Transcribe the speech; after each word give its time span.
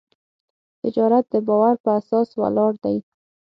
تجارت 0.83 1.25
د 1.33 1.35
باور 1.47 1.75
په 1.83 1.89
اساس 1.99 2.29
ولاړ 2.41 2.71
دی. 2.83 2.97